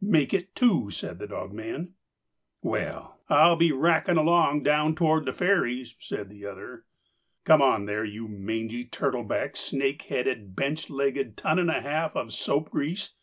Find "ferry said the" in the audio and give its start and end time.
5.34-6.46